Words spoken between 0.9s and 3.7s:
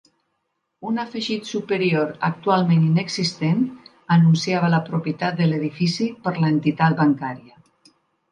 Un afegit superior, actualment inexistent,